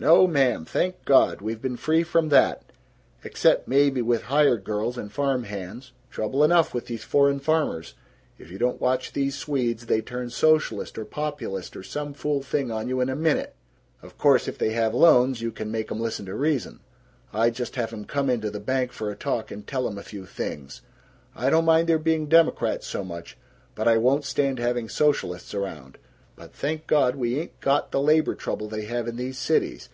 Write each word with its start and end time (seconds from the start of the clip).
"No, 0.00 0.28
ma'am, 0.28 0.64
thank 0.64 1.04
God, 1.04 1.40
we've 1.42 1.60
been 1.60 1.76
free 1.76 2.04
from 2.04 2.28
that, 2.28 2.62
except 3.24 3.66
maybe 3.66 4.00
with 4.00 4.22
hired 4.22 4.62
girls 4.62 4.96
and 4.96 5.10
farm 5.10 5.42
hands. 5.42 5.90
Trouble 6.08 6.44
enough 6.44 6.72
with 6.72 6.86
these 6.86 7.02
foreign 7.02 7.40
farmers; 7.40 7.94
if 8.38 8.48
you 8.48 8.58
don't 8.58 8.80
watch 8.80 9.12
these 9.12 9.36
Swedes 9.36 9.86
they 9.86 10.00
turn 10.00 10.30
socialist 10.30 10.98
or 10.98 11.04
populist 11.04 11.74
or 11.76 11.82
some 11.82 12.14
fool 12.14 12.42
thing 12.42 12.70
on 12.70 12.88
you 12.88 13.00
in 13.00 13.08
a 13.08 13.16
minute. 13.16 13.56
Of 14.00 14.16
course, 14.16 14.46
if 14.46 14.56
they 14.56 14.70
have 14.70 14.94
loans 14.94 15.42
you 15.42 15.50
can 15.50 15.68
make 15.68 15.90
'em 15.90 15.98
listen 15.98 16.26
to 16.26 16.34
reason. 16.36 16.78
I 17.32 17.50
just 17.50 17.74
have 17.74 17.92
'em 17.92 18.04
come 18.04 18.30
into 18.30 18.52
the 18.52 18.60
bank 18.60 18.92
for 18.92 19.10
a 19.10 19.16
talk, 19.16 19.50
and 19.50 19.66
tell 19.66 19.88
'em 19.88 19.98
a 19.98 20.04
few 20.04 20.26
things. 20.26 20.80
I 21.34 21.50
don't 21.50 21.64
mind 21.64 21.88
their 21.88 21.98
being 21.98 22.28
democrats, 22.28 22.86
so 22.86 23.02
much, 23.02 23.36
but 23.74 23.88
I 23.88 23.96
won't 23.98 24.24
stand 24.24 24.60
having 24.60 24.88
socialists 24.88 25.54
around. 25.54 25.98
But 26.36 26.52
thank 26.52 26.86
God, 26.86 27.16
we 27.16 27.36
ain't 27.36 27.58
got 27.58 27.90
the 27.90 28.00
labor 28.00 28.36
trouble 28.36 28.68
they 28.68 28.84
have 28.84 29.08
in 29.08 29.16
these 29.16 29.36
cities. 29.38 29.88